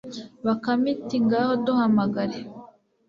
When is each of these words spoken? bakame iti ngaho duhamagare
bakame 0.45 0.89
iti 0.95 1.17
ngaho 1.25 1.53
duhamagare 1.65 2.39